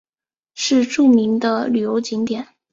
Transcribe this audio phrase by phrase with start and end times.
[0.55, 2.47] 是著名的旅游景点。